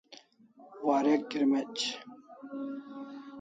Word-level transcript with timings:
Warek 0.85 1.21
kirmec' 1.29 1.79